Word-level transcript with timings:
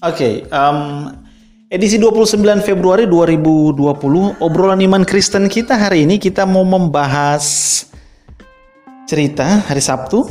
Oke, 0.00 0.48
um, 0.48 1.12
edisi 1.68 2.00
29 2.00 2.64
Februari 2.64 3.04
2020, 3.04 4.40
obrolan 4.40 4.80
iman 4.80 5.04
Kristen 5.04 5.44
kita 5.44 5.76
hari 5.76 6.08
ini 6.08 6.16
kita 6.16 6.48
mau 6.48 6.64
membahas 6.64 7.44
cerita 9.04 9.60
hari 9.68 9.84
Sabtu. 9.84 10.24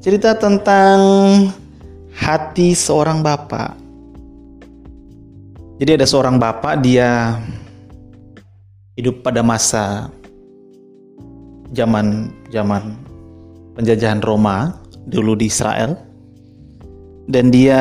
Cerita 0.00 0.32
tentang 0.40 0.96
hati 2.16 2.72
seorang 2.72 3.20
bapak. 3.20 3.76
Jadi 5.76 5.90
ada 5.92 6.08
seorang 6.08 6.40
bapak 6.40 6.80
dia 6.80 7.36
hidup 8.96 9.20
pada 9.20 9.44
masa 9.44 10.08
zaman 11.76 12.32
zaman 12.48 12.96
penjajahan 13.76 14.24
Roma 14.24 14.80
dulu 15.04 15.36
di 15.36 15.52
Israel 15.52 16.11
dan 17.26 17.50
dia 17.52 17.80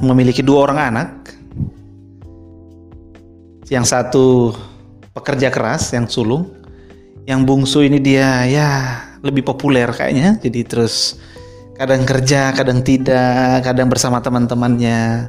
memiliki 0.00 0.40
dua 0.40 0.68
orang 0.70 0.78
anak. 0.94 1.08
Yang 3.68 3.86
satu 3.92 4.56
pekerja 5.12 5.52
keras 5.52 5.92
yang 5.92 6.08
sulung, 6.08 6.48
yang 7.28 7.44
bungsu 7.44 7.84
ini 7.84 8.00
dia 8.00 8.48
ya 8.48 8.68
lebih 9.20 9.44
populer 9.44 9.92
kayaknya. 9.92 10.40
Jadi 10.40 10.60
terus 10.64 11.20
kadang 11.76 12.08
kerja, 12.08 12.56
kadang 12.56 12.80
tidak, 12.80 13.62
kadang 13.68 13.92
bersama 13.92 14.24
teman-temannya. 14.24 15.28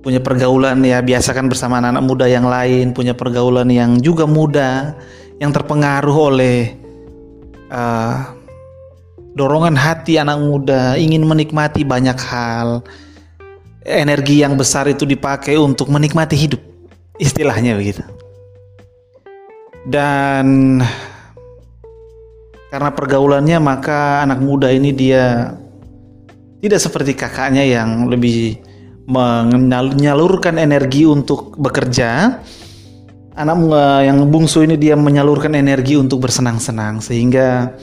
Punya 0.00 0.20
pergaulan 0.20 0.84
ya 0.84 1.00
biasa 1.00 1.32
kan 1.32 1.48
bersama 1.48 1.80
anak-anak 1.80 2.04
muda 2.04 2.26
yang 2.28 2.44
lain, 2.44 2.92
punya 2.92 3.16
pergaulan 3.16 3.68
yang 3.72 3.96
juga 4.00 4.28
muda, 4.28 4.92
yang 5.40 5.52
terpengaruh 5.52 6.16
oleh 6.32 6.76
uh, 7.72 8.43
dorongan 9.34 9.74
hati 9.74 10.16
anak 10.16 10.38
muda 10.38 10.94
ingin 10.94 11.26
menikmati 11.26 11.82
banyak 11.82 12.16
hal. 12.16 12.86
Energi 13.84 14.40
yang 14.40 14.56
besar 14.56 14.88
itu 14.88 15.04
dipakai 15.04 15.60
untuk 15.60 15.92
menikmati 15.92 16.38
hidup. 16.38 16.62
Istilahnya 17.20 17.76
begitu. 17.76 18.00
Dan 19.84 20.80
karena 22.72 22.90
pergaulannya 22.96 23.58
maka 23.60 24.24
anak 24.24 24.40
muda 24.40 24.72
ini 24.72 24.90
dia 24.96 25.52
tidak 26.64 26.80
seperti 26.80 27.12
kakaknya 27.12 27.60
yang 27.60 28.08
lebih 28.08 28.56
menyalurkan 29.04 30.56
energi 30.56 31.04
untuk 31.04 31.60
bekerja. 31.60 32.40
Anak 33.36 33.56
yang 34.00 34.24
bungsu 34.32 34.64
ini 34.64 34.80
dia 34.80 34.96
menyalurkan 34.96 35.52
energi 35.52 36.00
untuk 36.00 36.24
bersenang-senang 36.24 37.04
sehingga 37.04 37.76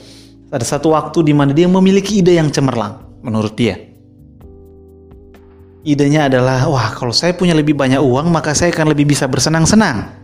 ada 0.52 0.64
satu 0.68 0.92
waktu 0.92 1.24
di 1.24 1.32
mana 1.32 1.56
dia 1.56 1.64
memiliki 1.64 2.20
ide 2.20 2.36
yang 2.36 2.52
cemerlang 2.52 3.00
menurut 3.24 3.56
dia. 3.56 3.80
Idenya 5.82 6.30
adalah, 6.30 6.70
wah 6.70 6.94
kalau 6.94 7.10
saya 7.10 7.34
punya 7.34 7.58
lebih 7.58 7.74
banyak 7.74 7.98
uang 7.98 8.30
maka 8.30 8.54
saya 8.54 8.70
akan 8.70 8.94
lebih 8.94 9.08
bisa 9.08 9.26
bersenang-senang. 9.26 10.14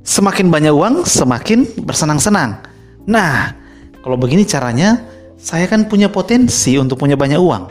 Semakin 0.00 0.48
banyak 0.48 0.72
uang, 0.72 1.04
semakin 1.04 1.68
bersenang-senang. 1.84 2.64
Nah, 3.04 3.52
kalau 4.00 4.16
begini 4.16 4.48
caranya, 4.48 5.04
saya 5.36 5.68
kan 5.68 5.84
punya 5.84 6.08
potensi 6.08 6.80
untuk 6.80 6.96
punya 6.96 7.20
banyak 7.20 7.36
uang. 7.36 7.64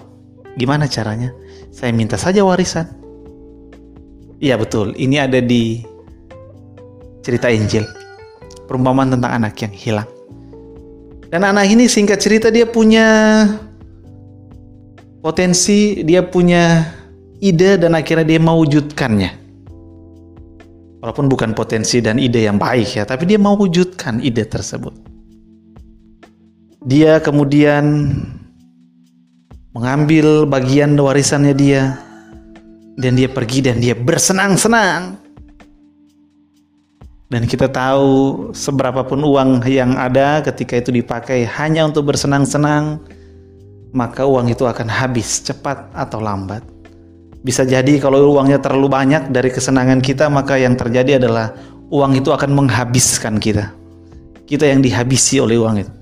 Gimana 0.60 0.86
caranya? 0.86 1.34
Saya 1.74 1.90
minta 1.90 2.22
saja 2.22 2.46
warisan. 2.46 2.86
Iya 4.38 4.60
betul, 4.62 4.94
ini 5.00 5.18
ada 5.18 5.42
di 5.42 5.82
cerita 7.26 7.50
Injil. 7.50 7.88
Perumpamaan 8.70 9.18
tentang 9.18 9.42
anak 9.42 9.58
yang 9.58 9.74
hilang. 9.74 10.13
Dan 11.34 11.42
anak 11.42 11.66
ini 11.66 11.90
singkat 11.90 12.22
cerita 12.22 12.54
dia 12.54 12.70
punya 12.70 13.10
potensi, 15.18 16.06
dia 16.06 16.22
punya 16.22 16.86
ide 17.42 17.82
dan 17.82 17.98
akhirnya 17.98 18.22
dia 18.22 18.38
mewujudkannya. 18.38 19.42
Walaupun 21.02 21.26
bukan 21.26 21.58
potensi 21.58 22.06
dan 22.06 22.22
ide 22.22 22.46
yang 22.46 22.62
baik 22.62 23.02
ya, 23.02 23.10
tapi 23.10 23.26
dia 23.26 23.42
mewujudkan 23.42 24.22
ide 24.22 24.46
tersebut. 24.46 24.94
Dia 26.86 27.18
kemudian 27.18 28.14
mengambil 29.74 30.46
bagian 30.46 30.94
warisannya 30.94 31.58
dia 31.58 31.98
dan 32.94 33.18
dia 33.18 33.26
pergi 33.26 33.66
dan 33.66 33.82
dia 33.82 33.98
bersenang-senang 33.98 35.18
dan 37.34 37.50
kita 37.50 37.66
tahu 37.66 38.54
seberapapun 38.54 39.18
uang 39.26 39.66
yang 39.66 39.98
ada 39.98 40.46
ketika 40.46 40.78
itu 40.78 40.94
dipakai 40.94 41.50
hanya 41.50 41.82
untuk 41.82 42.14
bersenang-senang, 42.14 43.02
maka 43.90 44.30
uang 44.30 44.54
itu 44.54 44.70
akan 44.70 44.86
habis 44.86 45.42
cepat 45.42 45.90
atau 45.98 46.22
lambat. 46.22 46.62
Bisa 47.42 47.66
jadi 47.66 47.98
kalau 47.98 48.38
uangnya 48.38 48.62
terlalu 48.62 48.86
banyak 48.86 49.34
dari 49.34 49.50
kesenangan 49.50 49.98
kita, 49.98 50.30
maka 50.30 50.62
yang 50.62 50.78
terjadi 50.78 51.18
adalah 51.18 51.58
uang 51.90 52.22
itu 52.22 52.30
akan 52.30 52.54
menghabiskan 52.54 53.42
kita. 53.42 53.74
Kita 54.46 54.70
yang 54.70 54.86
dihabisi 54.86 55.42
oleh 55.42 55.58
uang 55.58 55.76
itu. 55.82 55.94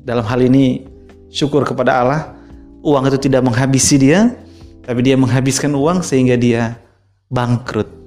Dalam 0.00 0.24
hal 0.24 0.40
ini, 0.48 0.80
syukur 1.28 1.60
kepada 1.68 2.00
Allah, 2.00 2.32
uang 2.80 3.04
itu 3.12 3.28
tidak 3.28 3.44
menghabisi 3.44 4.00
dia, 4.00 4.32
tapi 4.80 5.04
dia 5.04 5.20
menghabiskan 5.20 5.76
uang 5.76 6.00
sehingga 6.00 6.40
dia 6.40 6.80
bangkrut. 7.28 8.00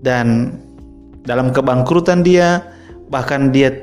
Dan 0.00 0.54
dalam 1.24 1.52
kebangkrutan 1.52 2.24
dia, 2.24 2.64
bahkan 3.12 3.52
dia 3.52 3.74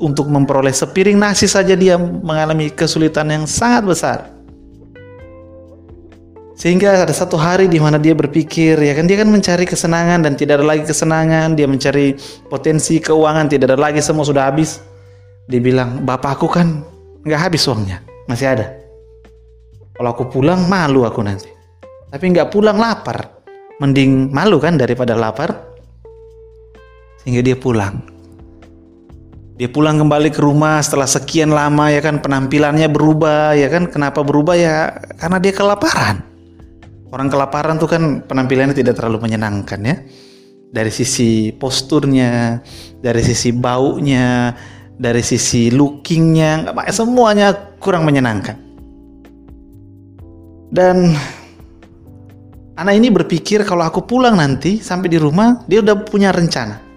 untuk 0.00 0.32
memperoleh 0.32 0.72
sepiring 0.72 1.20
nasi 1.20 1.44
saja 1.44 1.76
dia 1.76 2.00
mengalami 2.00 2.72
kesulitan 2.72 3.28
yang 3.28 3.44
sangat 3.44 3.82
besar. 3.84 4.18
Sehingga 6.60 7.08
ada 7.08 7.14
satu 7.16 7.40
hari 7.40 7.72
di 7.72 7.80
mana 7.80 7.96
dia 7.96 8.12
berpikir, 8.12 8.76
ya 8.76 8.92
kan 8.92 9.08
dia 9.08 9.16
kan 9.16 9.32
mencari 9.32 9.64
kesenangan 9.64 10.20
dan 10.20 10.36
tidak 10.36 10.60
ada 10.60 10.66
lagi 10.76 10.84
kesenangan, 10.84 11.56
dia 11.56 11.64
mencari 11.64 12.20
potensi 12.52 13.00
keuangan, 13.00 13.48
tidak 13.48 13.72
ada 13.72 13.80
lagi 13.80 14.04
semua 14.04 14.28
sudah 14.28 14.44
habis. 14.44 14.84
Dia 15.48 15.56
bilang, 15.56 16.04
bapakku 16.04 16.52
kan 16.52 16.84
nggak 17.24 17.40
habis 17.48 17.64
uangnya, 17.64 18.04
masih 18.28 18.52
ada. 18.52 18.76
Kalau 19.96 20.12
aku 20.12 20.28
pulang 20.28 20.68
malu 20.68 21.08
aku 21.08 21.24
nanti. 21.24 21.48
Tapi 22.12 22.24
nggak 22.28 22.52
pulang 22.52 22.76
lapar. 22.76 23.40
Mending 23.80 24.28
malu 24.28 24.60
kan 24.60 24.76
daripada 24.76 25.16
lapar 25.16 25.69
sehingga 27.24 27.42
dia 27.44 27.56
pulang. 27.56 28.00
Dia 29.60 29.68
pulang 29.68 30.00
kembali 30.00 30.32
ke 30.32 30.40
rumah 30.40 30.80
setelah 30.80 31.04
sekian 31.04 31.52
lama 31.52 31.92
ya 31.92 32.00
kan 32.00 32.16
penampilannya 32.24 32.88
berubah 32.88 33.52
ya 33.52 33.68
kan 33.68 33.92
kenapa 33.92 34.24
berubah 34.24 34.56
ya 34.56 34.88
karena 35.20 35.36
dia 35.36 35.52
kelaparan. 35.52 36.24
Orang 37.12 37.28
kelaparan 37.28 37.76
tuh 37.76 37.90
kan 37.90 38.24
penampilannya 38.24 38.72
tidak 38.72 38.96
terlalu 38.96 39.28
menyenangkan 39.28 39.80
ya. 39.84 39.96
Dari 40.70 40.88
sisi 40.88 41.52
posturnya, 41.52 42.62
dari 43.02 43.20
sisi 43.20 43.50
baunya, 43.52 44.54
dari 44.96 45.20
sisi 45.20 45.68
lookingnya, 45.68 46.72
semuanya 46.88 47.52
kurang 47.82 48.08
menyenangkan. 48.08 48.56
Dan 50.70 51.12
anak 52.78 52.94
ini 52.96 53.12
berpikir 53.12 53.66
kalau 53.68 53.84
aku 53.84 54.08
pulang 54.08 54.38
nanti 54.40 54.80
sampai 54.80 55.10
di 55.12 55.18
rumah 55.20 55.66
dia 55.68 55.84
udah 55.84 56.00
punya 56.06 56.30
rencana 56.32 56.89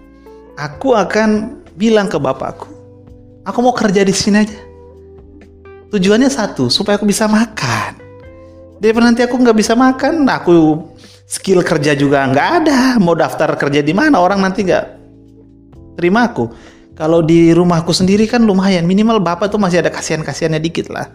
aku 0.58 0.94
akan 0.94 1.60
bilang 1.74 2.06
ke 2.06 2.18
bapakku, 2.18 2.70
aku 3.42 3.58
mau 3.62 3.74
kerja 3.74 4.02
di 4.06 4.14
sini 4.14 4.38
aja. 4.42 4.60
Tujuannya 5.94 6.26
satu, 6.26 6.66
supaya 6.66 6.98
aku 6.98 7.06
bisa 7.06 7.30
makan. 7.30 8.02
Daripada 8.82 9.06
nanti 9.06 9.22
aku 9.22 9.38
nggak 9.38 9.58
bisa 9.58 9.78
makan, 9.78 10.26
aku 10.26 10.82
skill 11.30 11.62
kerja 11.62 11.94
juga 11.94 12.26
nggak 12.26 12.48
ada. 12.62 12.80
Mau 12.98 13.14
daftar 13.14 13.54
kerja 13.54 13.78
di 13.80 13.94
mana 13.94 14.18
orang 14.18 14.42
nanti 14.42 14.66
nggak 14.66 14.84
terima 15.94 16.26
aku. 16.26 16.50
Kalau 16.94 17.22
di 17.26 17.50
rumahku 17.50 17.90
sendiri 17.90 18.26
kan 18.30 18.42
lumayan, 18.46 18.86
minimal 18.86 19.18
bapak 19.18 19.50
tuh 19.50 19.58
masih 19.58 19.82
ada 19.82 19.90
kasihan-kasihannya 19.90 20.62
dikit 20.62 20.90
lah. 20.90 21.10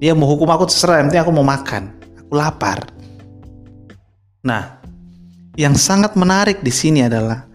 Dia 0.00 0.16
mau 0.16 0.24
hukum 0.24 0.48
aku 0.48 0.64
terserah, 0.68 1.04
yang 1.04 1.12
aku 1.12 1.32
mau 1.36 1.44
makan. 1.44 1.92
Aku 2.24 2.32
lapar. 2.32 2.88
Nah, 4.40 4.80
yang 5.60 5.76
sangat 5.76 6.16
menarik 6.16 6.64
di 6.64 6.72
sini 6.72 7.04
adalah 7.04 7.49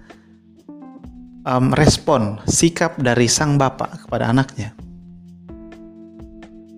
um, 1.45 1.71
respon 1.77 2.42
sikap 2.50 2.97
dari 3.00 3.30
sang 3.30 3.56
bapak 3.56 4.06
kepada 4.06 4.33
anaknya. 4.33 4.74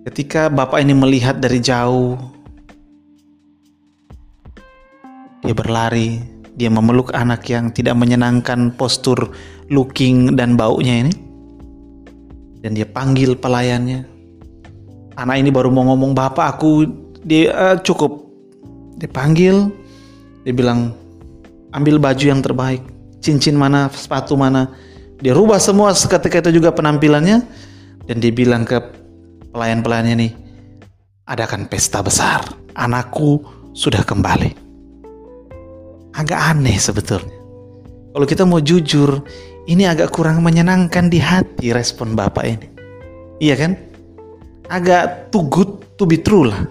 Ketika 0.07 0.47
bapak 0.47 0.83
ini 0.83 0.95
melihat 0.95 1.39
dari 1.39 1.59
jauh, 1.59 2.15
dia 5.43 5.51
berlari, 5.51 6.23
dia 6.55 6.71
memeluk 6.71 7.11
anak 7.11 7.43
yang 7.51 7.75
tidak 7.75 7.95
menyenangkan 7.99 8.71
postur 8.75 9.35
looking 9.67 10.39
dan 10.39 10.55
baunya 10.55 11.07
ini. 11.07 11.13
Dan 12.63 12.75
dia 12.75 12.87
panggil 12.87 13.35
pelayannya. 13.35 14.07
Anak 15.19 15.35
ini 15.39 15.49
baru 15.51 15.71
mau 15.71 15.91
ngomong, 15.91 16.15
"Bapak, 16.15 16.57
aku 16.57 16.87
dia 17.23 17.51
uh, 17.51 17.77
cukup." 17.79 18.27
Dipanggil, 18.97 19.69
dia 20.41 20.53
bilang, 20.55 20.95
"Ambil 21.75 21.99
baju 21.99 22.25
yang 22.25 22.41
terbaik." 22.41 22.96
Cincin 23.27 23.59
mana, 23.59 23.91
sepatu 23.91 24.39
mana. 24.39 24.71
Dia 25.19 25.35
rubah 25.35 25.59
semua 25.59 25.91
seketika 25.91 26.39
itu 26.47 26.63
juga 26.63 26.71
penampilannya 26.71 27.44
dan 28.07 28.15
dia 28.24 28.31
bilang 28.31 28.63
ke 28.63 28.79
pelayan-pelayannya 29.51 30.15
nih, 30.15 30.31
adakan 31.27 31.68
pesta 31.68 32.00
besar. 32.00 32.47
Anakku 32.77 33.44
sudah 33.75 34.07
kembali. 34.07 34.56
Agak 36.15 36.39
aneh 36.39 36.79
sebetulnya. 36.79 37.35
Kalau 38.15 38.25
kita 38.25 38.47
mau 38.47 38.63
jujur, 38.63 39.21
ini 39.68 39.83
agak 39.83 40.09
kurang 40.15 40.41
menyenangkan 40.41 41.12
di 41.12 41.19
hati 41.19 41.75
respon 41.75 42.15
Bapak 42.15 42.45
ini. 42.47 42.68
Iya 43.44 43.56
kan? 43.59 43.71
Agak 44.71 45.30
too 45.30 45.45
good 45.51 45.97
to 46.00 46.07
be 46.07 46.18
true 46.18 46.47
lah. 46.47 46.65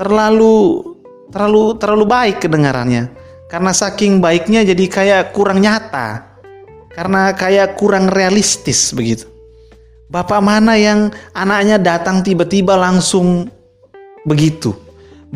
Terlalu 0.00 0.82
terlalu 1.30 1.78
terlalu 1.78 2.04
baik 2.08 2.36
kedengarannya. 2.42 3.21
Karena 3.52 3.68
saking 3.76 4.24
baiknya 4.24 4.64
jadi 4.64 4.84
kayak 4.88 5.36
kurang 5.36 5.60
nyata. 5.60 6.24
Karena 6.88 7.36
kayak 7.36 7.76
kurang 7.76 8.08
realistis 8.08 8.96
begitu. 8.96 9.28
Bapak 10.08 10.40
mana 10.40 10.80
yang 10.80 11.12
anaknya 11.36 11.76
datang 11.76 12.24
tiba-tiba 12.24 12.80
langsung 12.80 13.52
begitu? 14.24 14.72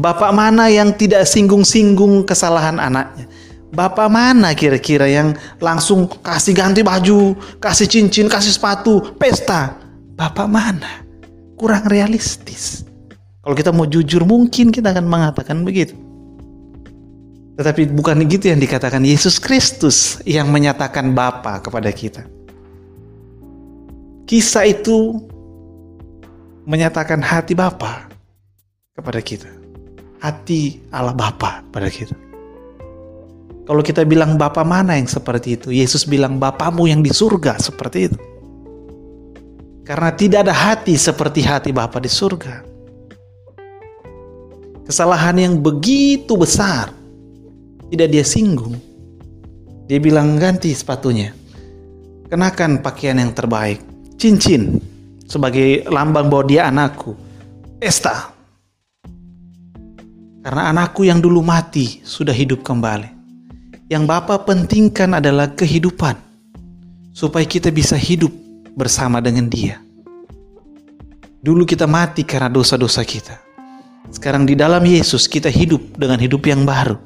Bapak 0.00 0.32
mana 0.32 0.72
yang 0.72 0.96
tidak 0.96 1.28
singgung-singgung 1.28 2.24
kesalahan 2.24 2.80
anaknya? 2.80 3.28
Bapak 3.68 4.08
mana 4.08 4.56
kira-kira 4.56 5.04
yang 5.12 5.36
langsung 5.60 6.08
kasih 6.08 6.56
ganti 6.56 6.80
baju, 6.80 7.36
kasih 7.60 7.84
cincin, 7.84 8.32
kasih 8.32 8.56
sepatu, 8.56 9.12
pesta? 9.20 9.76
Bapak 10.16 10.48
mana? 10.48 11.04
Kurang 11.60 11.84
realistis. 11.84 12.80
Kalau 13.44 13.52
kita 13.52 13.76
mau 13.76 13.84
jujur 13.84 14.24
mungkin 14.24 14.72
kita 14.72 14.96
akan 14.96 15.04
mengatakan 15.04 15.60
begitu. 15.60 16.05
Tetapi 17.56 17.88
bukan 17.88 18.20
gitu 18.28 18.52
yang 18.52 18.60
dikatakan 18.60 19.00
Yesus 19.00 19.40
Kristus 19.40 20.20
yang 20.28 20.52
menyatakan 20.52 21.16
Bapa 21.16 21.64
kepada 21.64 21.88
kita. 21.88 22.28
Kisah 24.28 24.68
itu 24.68 25.24
menyatakan 26.68 27.24
hati 27.24 27.56
Bapa 27.56 28.12
kepada 28.92 29.24
kita. 29.24 29.48
Hati 30.20 30.84
Allah 30.92 31.16
Bapa 31.16 31.64
pada 31.72 31.88
kita. 31.88 32.12
Kalau 33.64 33.80
kita 33.80 34.04
bilang 34.04 34.36
Bapa 34.36 34.60
mana 34.60 35.00
yang 35.00 35.08
seperti 35.08 35.56
itu? 35.56 35.72
Yesus 35.72 36.04
bilang 36.04 36.36
Bapamu 36.36 36.84
yang 36.84 37.00
di 37.00 37.08
surga 37.08 37.56
seperti 37.56 37.98
itu. 38.12 38.20
Karena 39.86 40.12
tidak 40.12 40.44
ada 40.44 40.54
hati 40.54 40.92
seperti 40.98 41.40
hati 41.40 41.72
Bapa 41.72 41.96
di 42.04 42.10
surga. 42.10 42.66
Kesalahan 44.84 45.40
yang 45.40 45.54
begitu 45.58 46.36
besar 46.38 47.05
tidak 47.92 48.08
dia 48.10 48.24
singgung. 48.26 48.74
Dia 49.86 50.02
bilang 50.02 50.38
ganti 50.38 50.74
sepatunya. 50.74 51.30
Kenakan 52.26 52.82
pakaian 52.82 53.22
yang 53.22 53.30
terbaik 53.30 53.78
cincin 54.18 54.82
sebagai 55.28 55.86
lambang 55.86 56.26
bahwa 56.26 56.44
dia 56.48 56.66
anakku. 56.66 57.14
Pesta. 57.78 58.34
Karena 60.42 60.70
anakku 60.70 61.06
yang 61.06 61.22
dulu 61.22 61.42
mati 61.42 62.02
sudah 62.02 62.34
hidup 62.34 62.62
kembali. 62.66 63.14
Yang 63.86 64.04
Bapak 64.10 64.46
pentingkan 64.50 65.22
adalah 65.22 65.54
kehidupan. 65.54 66.18
Supaya 67.14 67.46
kita 67.46 67.70
bisa 67.70 67.94
hidup 67.96 68.30
bersama 68.74 69.22
dengan 69.22 69.48
dia. 69.48 69.80
Dulu 71.40 71.62
kita 71.62 71.86
mati 71.86 72.26
karena 72.26 72.50
dosa-dosa 72.50 73.06
kita. 73.06 73.38
Sekarang 74.10 74.46
di 74.46 74.58
dalam 74.58 74.82
Yesus 74.82 75.30
kita 75.30 75.46
hidup 75.46 75.94
dengan 75.94 76.18
hidup 76.18 76.42
yang 76.46 76.66
baru. 76.66 76.98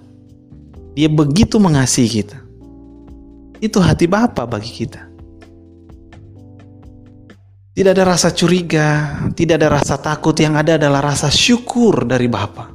Dia 0.94 1.06
begitu 1.06 1.56
mengasihi 1.62 2.22
kita. 2.22 2.38
Itu 3.62 3.78
hati 3.78 4.10
Bapa 4.10 4.48
bagi 4.48 4.72
kita. 4.72 5.10
Tidak 7.70 7.92
ada 7.94 8.04
rasa 8.12 8.34
curiga, 8.34 9.16
tidak 9.38 9.62
ada 9.62 9.78
rasa 9.78 9.94
takut, 9.96 10.34
yang 10.36 10.58
ada 10.58 10.74
adalah 10.74 11.14
rasa 11.14 11.30
syukur 11.30 12.02
dari 12.04 12.26
Bapa. 12.26 12.68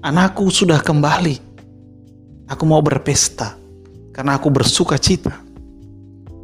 Anakku 0.00 0.48
sudah 0.48 0.80
kembali. 0.80 1.36
Aku 2.48 2.64
mau 2.64 2.80
berpesta 2.80 3.54
karena 4.16 4.40
aku 4.40 4.48
bersuka 4.48 4.96
cita. 4.96 5.36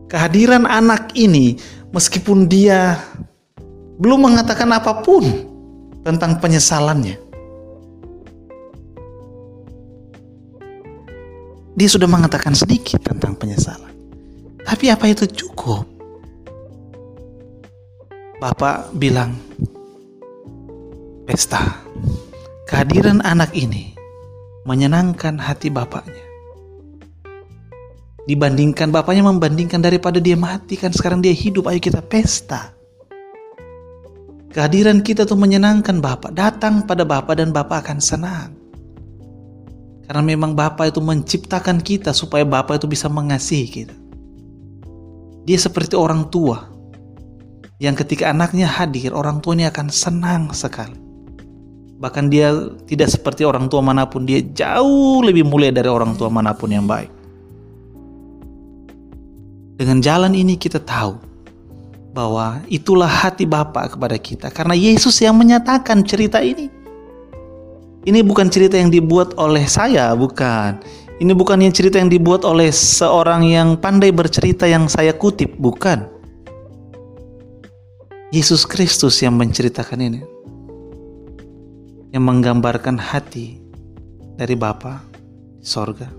Kehadiran 0.06 0.68
anak 0.68 1.16
ini 1.16 1.56
meskipun 1.90 2.44
dia 2.44 3.00
belum 3.98 4.30
mengatakan 4.30 4.68
apa 4.70 5.00
pun 5.00 5.24
tentang 6.04 6.38
penyesalannya. 6.38 7.18
Dia 11.74 11.88
sudah 11.90 12.06
mengatakan 12.06 12.54
sedikit 12.54 13.02
tentang 13.02 13.34
penyesalan. 13.34 13.90
Tapi 14.62 14.94
apa 14.94 15.10
itu 15.10 15.26
cukup? 15.26 15.82
Bapak 18.38 18.94
bilang, 18.94 19.34
pesta. 21.26 21.82
Kehadiran 22.64 23.20
anak 23.26 23.52
ini 23.58 23.92
menyenangkan 24.64 25.36
hati 25.36 25.68
bapaknya. 25.68 26.24
Dibandingkan 28.24 28.88
bapaknya 28.88 29.28
membandingkan 29.28 29.84
daripada 29.84 30.16
dia 30.16 30.32
mati 30.32 30.80
kan 30.80 30.94
sekarang 30.94 31.20
dia 31.20 31.34
hidup 31.34 31.68
ayo 31.68 31.76
kita 31.76 32.00
pesta. 32.00 32.72
Kehadiran 34.48 35.02
kita 35.02 35.26
tuh 35.26 35.36
menyenangkan 35.36 35.98
bapak. 35.98 36.32
Datang 36.32 36.86
pada 36.86 37.02
bapak 37.02 37.34
dan 37.36 37.50
bapak 37.50 37.84
akan 37.84 37.98
senang. 38.00 38.63
Karena 40.04 40.20
memang 40.20 40.52
bapak 40.52 40.92
itu 40.92 41.00
menciptakan 41.00 41.80
kita 41.80 42.12
supaya 42.12 42.44
bapak 42.44 42.76
itu 42.80 42.86
bisa 42.88 43.08
mengasihi 43.08 43.66
kita. 43.68 43.96
Dia 45.44 45.58
seperti 45.60 45.96
orang 45.96 46.28
tua 46.28 46.68
yang 47.80 47.96
ketika 47.96 48.32
anaknya 48.32 48.68
hadir, 48.68 49.12
orang 49.16 49.40
tuanya 49.40 49.72
akan 49.72 49.88
senang 49.88 50.52
sekali. 50.52 50.96
Bahkan 52.00 52.24
dia 52.28 52.52
tidak 52.84 53.08
seperti 53.12 53.48
orang 53.48 53.68
tua 53.72 53.80
mana 53.80 54.04
pun, 54.04 54.28
dia 54.28 54.44
jauh 54.44 55.24
lebih 55.24 55.44
mulia 55.44 55.72
dari 55.72 55.88
orang 55.88 56.16
tua 56.16 56.28
mana 56.28 56.52
pun 56.52 56.68
yang 56.68 56.84
baik. 56.84 57.08
Dengan 59.74 59.98
jalan 60.04 60.36
ini 60.36 60.54
kita 60.54 60.78
tahu 60.78 61.18
bahwa 62.14 62.62
itulah 62.70 63.10
hati 63.10 63.42
Bapa 63.42 63.90
kepada 63.90 64.14
kita 64.14 64.46
karena 64.54 64.78
Yesus 64.78 65.18
yang 65.18 65.34
menyatakan 65.34 66.06
cerita 66.06 66.38
ini. 66.44 66.83
Ini 68.04 68.20
bukan 68.20 68.52
cerita 68.52 68.76
yang 68.76 68.92
dibuat 68.92 69.32
oleh 69.40 69.64
saya, 69.64 70.12
bukan. 70.12 70.76
Ini 71.24 71.32
bukan 71.32 71.56
yang 71.56 71.72
cerita 71.72 71.96
yang 71.96 72.12
dibuat 72.12 72.44
oleh 72.44 72.68
seorang 72.68 73.48
yang 73.48 73.80
pandai 73.80 74.12
bercerita 74.12 74.68
yang 74.68 74.92
saya 74.92 75.16
kutip, 75.16 75.56
bukan. 75.56 76.04
Yesus 78.28 78.68
Kristus 78.68 79.24
yang 79.24 79.40
menceritakan 79.40 80.04
ini. 80.04 80.20
Yang 82.12 82.24
menggambarkan 82.28 83.00
hati 83.00 83.56
dari 84.36 84.52
Bapa 84.52 85.00
di 85.56 85.64
sorga. 85.64 86.12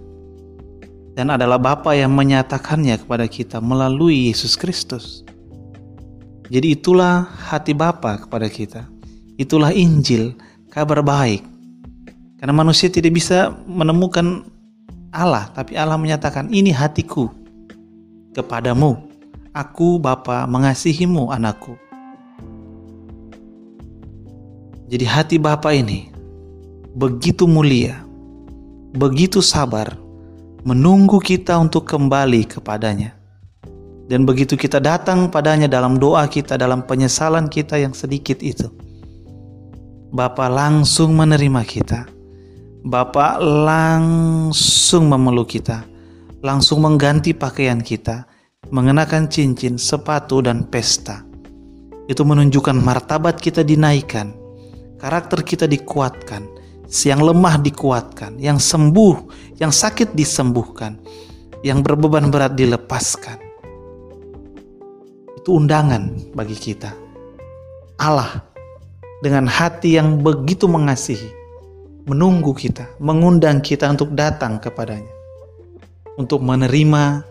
Dan 1.13 1.30
adalah 1.30 1.62
Bapa 1.62 1.94
yang 1.94 2.18
menyatakannya 2.18 2.98
kepada 3.06 3.30
kita 3.30 3.62
melalui 3.62 4.34
Yesus 4.34 4.58
Kristus. 4.58 5.22
Jadi 6.50 6.82
itulah 6.82 7.30
hati 7.46 7.77
Bapa 7.77 8.25
kepada 8.25 8.50
kita. 8.50 8.89
Itulah 9.38 9.70
Injil, 9.70 10.34
kabar 10.74 11.06
baik. 11.06 11.55
Karena 12.36 12.51
manusia 12.51 12.92
tidak 12.92 13.15
bisa 13.15 13.56
menemukan 13.63 14.44
Allah, 15.15 15.48
tapi 15.56 15.80
Allah 15.80 15.96
menyatakan, 15.96 16.51
ini 16.51 16.75
hatiku 16.75 17.32
kepadamu. 18.36 19.00
Aku 19.56 20.04
Bapa 20.04 20.44
mengasihimu 20.44 21.32
anakku. 21.32 21.80
Jadi 24.92 25.06
hati 25.08 25.39
Bapa 25.39 25.72
ini 25.72 26.12
begitu 26.92 27.48
mulia, 27.48 28.04
begitu 28.92 29.39
sabar, 29.39 29.96
menunggu 30.68 31.24
kita 31.24 31.56
untuk 31.56 31.88
kembali 31.88 32.51
kepadanya. 32.51 33.15
Dan 34.06 34.27
begitu 34.27 34.54
kita 34.54 34.77
datang 34.77 35.32
padanya 35.32 35.65
dalam 35.65 35.98
doa 35.98 36.27
kita, 36.30 36.60
dalam 36.60 36.86
penyesalan 36.86 37.50
kita 37.50 37.80
yang 37.80 37.96
sedikit 37.96 38.44
itu, 38.44 38.70
Bapa 40.12 40.51
langsung 40.51 41.15
menerima 41.15 41.63
kita. 41.63 42.14
Bapa 42.86 43.42
langsung 43.42 45.10
memeluk 45.10 45.58
kita, 45.58 45.82
langsung 46.46 46.86
mengganti 46.86 47.34
pakaian 47.34 47.82
kita, 47.82 48.30
mengenakan 48.70 49.25
cincin, 49.25 49.82
sepatu, 49.82 50.46
dan 50.46 50.70
pesta. 50.70 51.25
Itu 52.06 52.22
menunjukkan 52.22 52.77
martabat 52.77 53.42
kita 53.42 53.65
dinaikkan, 53.65 54.38
karakter 55.01 55.42
kita 55.42 55.65
dikuatkan, 55.65 56.46
yang 57.10 57.25
lemah 57.25 57.58
dikuatkan, 57.58 58.38
yang 58.38 58.62
sembuh, 58.62 59.34
yang 59.58 59.74
sakit 59.74 60.13
disembuhkan, 60.13 61.01
yang 61.65 61.82
berbeban 61.82 62.30
berat 62.30 62.54
dilepaskan. 62.54 63.42
Itu 65.42 65.58
undangan 65.58 66.38
bagi 66.38 66.54
kita. 66.54 66.94
Allah 67.98 68.46
dengan 69.25 69.50
hati 69.50 69.98
yang 69.98 70.22
begitu 70.22 70.70
mengasihi, 70.70 71.45
menunggu 72.06 72.54
kita, 72.54 72.96
mengundang 73.02 73.60
kita 73.62 73.90
untuk 73.90 74.14
datang 74.14 74.62
kepadanya, 74.62 75.12
untuk 76.18 76.42
menerima 76.46 77.26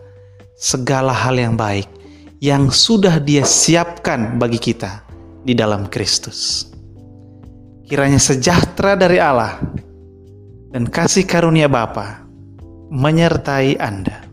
segala 0.55 1.15
hal 1.15 1.35
yang 1.39 1.55
baik 1.55 1.87
yang 2.43 2.69
sudah 2.69 3.19
Dia 3.23 3.47
siapkan 3.47 4.35
bagi 4.35 4.59
kita 4.59 5.03
di 5.47 5.55
dalam 5.55 5.87
Kristus. 5.87 6.67
Kiranya 7.85 8.19
sejahtera 8.19 8.97
dari 8.97 9.21
Allah 9.21 9.61
dan 10.73 10.89
kasih 10.89 11.23
karunia 11.23 11.69
Bapa 11.69 12.25
menyertai 12.91 13.77
Anda. 13.79 14.24